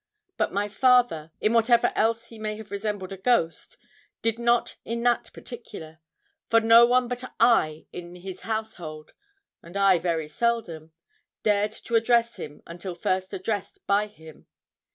But 0.35 0.51
my 0.51 0.67
father, 0.67 1.31
in 1.39 1.53
whatever 1.53 1.93
else 1.95 2.29
he 2.29 2.39
may 2.39 2.55
have 2.57 2.71
resembled 2.71 3.11
a 3.13 3.17
ghost, 3.17 3.77
did 4.23 4.39
not 4.39 4.77
in 4.83 5.03
that 5.03 5.31
particular; 5.31 5.99
for 6.49 6.59
no 6.59 6.87
one 6.87 7.07
but 7.07 7.23
I 7.39 7.85
in 7.91 8.15
his 8.15 8.41
household 8.41 9.13
and 9.61 9.77
I 9.77 9.99
very 9.99 10.27
seldom 10.27 10.91
dared 11.43 11.73
to 11.73 11.93
address 11.93 12.37
him 12.37 12.63
until 12.65 12.95
first 12.95 13.31
addressed 13.31 13.85
by 13.85 14.07
him. 14.07 14.47